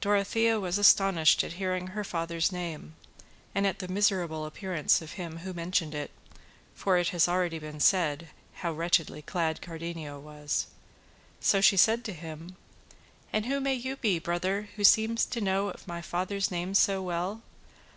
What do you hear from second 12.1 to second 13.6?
him: "And who